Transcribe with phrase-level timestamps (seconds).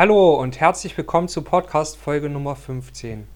[0.00, 3.28] Hallo und herzlich willkommen zu Podcast Folge Nummer 15.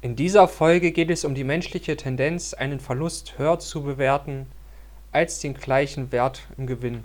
[0.00, 4.46] In dieser Folge geht es um die menschliche Tendenz, einen Verlust höher zu bewerten
[5.12, 7.04] als den gleichen Wert im Gewinn.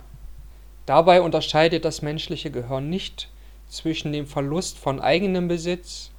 [0.86, 3.30] Dabei unterscheidet das menschliche Gehirn nicht
[3.68, 6.10] zwischen dem Verlust von eigenem Besitz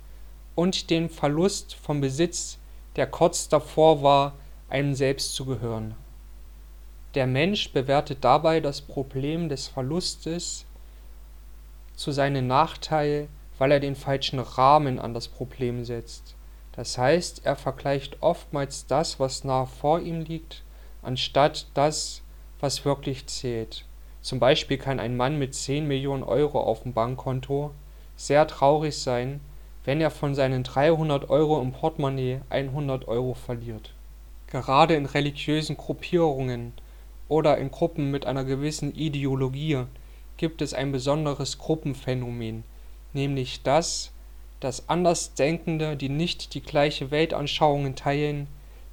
[0.55, 2.57] und dem Verlust vom Besitz,
[2.95, 4.33] der kurz davor war,
[4.69, 5.93] einem selbst zu gehören.
[7.15, 10.65] Der Mensch bewertet dabei das Problem des Verlustes
[11.97, 13.27] zu seinem Nachteil,
[13.57, 16.35] weil er den falschen Rahmen an das Problem setzt.
[16.71, 20.63] Das heißt, er vergleicht oftmals das, was nah vor ihm liegt,
[21.01, 22.21] anstatt das,
[22.59, 23.83] was wirklich zählt.
[24.21, 27.71] Zum Beispiel kann ein Mann mit 10 Millionen Euro auf dem Bankkonto
[28.15, 29.39] sehr traurig sein,
[29.85, 33.93] wenn er von seinen 300 Euro im Portemonnaie 100 Euro verliert.
[34.47, 36.73] Gerade in religiösen Gruppierungen
[37.27, 39.85] oder in Gruppen mit einer gewissen Ideologie
[40.37, 42.63] gibt es ein besonderes Gruppenphänomen,
[43.13, 44.11] nämlich das,
[44.59, 48.47] dass Andersdenkende, die nicht die gleiche Weltanschauungen teilen,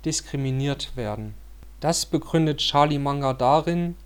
[0.04, 1.34] diskriminiert werden.
[1.80, 3.96] Das begründet Charlie Munger darin,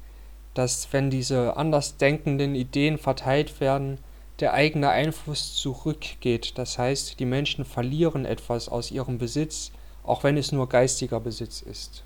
[0.55, 3.98] dass wenn diese andersdenkenden Ideen verteilt werden,
[4.41, 9.73] der eigene Einfluss zurückgeht, das heißt, die Menschen verlieren etwas aus ihrem Besitz,
[10.05, 12.05] auch wenn es nur geistiger Besitz ist.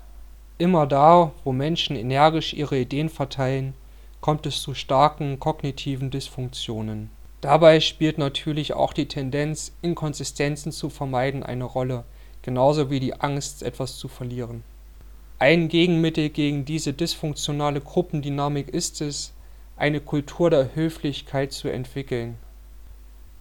[0.57, 3.73] Immer da, wo Menschen energisch ihre Ideen verteilen,
[4.23, 7.09] kommt es zu starken kognitiven Dysfunktionen.
[7.41, 12.05] Dabei spielt natürlich auch die Tendenz, Inkonsistenzen zu vermeiden, eine Rolle,
[12.41, 14.63] genauso wie die Angst, etwas zu verlieren.
[15.39, 19.33] Ein Gegenmittel gegen diese dysfunktionale Gruppendynamik ist es,
[19.75, 22.37] eine Kultur der Höflichkeit zu entwickeln.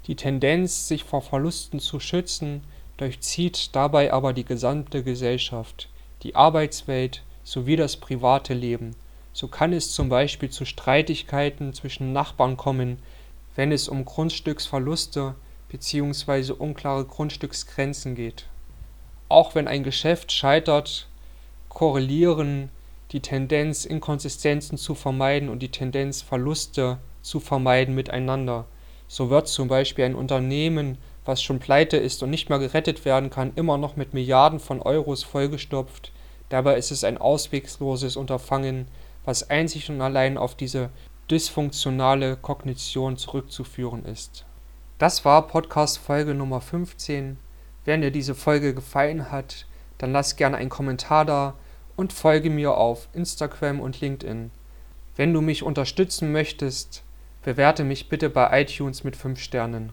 [0.09, 2.65] Die Tendenz, sich vor Verlusten zu schützen,
[2.97, 5.89] durchzieht dabei aber die gesamte Gesellschaft,
[6.25, 8.97] die Arbeitswelt sowie das private Leben
[9.33, 12.99] so kann es zum Beispiel zu Streitigkeiten zwischen Nachbarn kommen,
[13.57, 15.35] wenn es um Grundstücksverluste
[15.69, 16.53] bzw.
[16.53, 18.47] unklare Grundstücksgrenzen geht.
[19.29, 21.09] Auch wenn ein Geschäft scheitert,
[21.69, 22.69] korrelieren
[23.13, 28.67] die Tendenz, Inkonsistenzen zu vermeiden und die Tendenz, Verluste zu vermeiden miteinander.
[29.09, 33.31] So wird zum Beispiel ein Unternehmen, was schon pleite ist und nicht mehr gerettet werden
[33.31, 36.13] kann, immer noch mit Milliarden von Euros vollgestopft.
[36.49, 38.87] Dabei ist es ein auswegsloses Unterfangen,
[39.25, 40.91] was einzig und allein auf diese
[41.31, 44.45] dysfunktionale Kognition zurückzuführen ist.
[44.99, 47.39] Das war Podcast Folge Nummer 15.
[47.85, 49.67] Wenn dir diese Folge gefallen hat,
[49.99, 51.55] dann lass gerne einen Kommentar da
[51.97, 54.51] und folge mir auf Instagram und LinkedIn.
[55.17, 57.03] Wenn du mich unterstützen möchtest,
[57.43, 59.93] bewerte mich bitte bei iTunes mit 5 Sternen.